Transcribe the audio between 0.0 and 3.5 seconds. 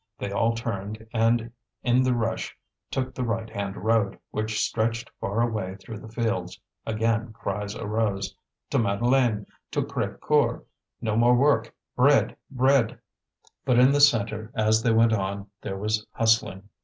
They all turned, and in the rush took the right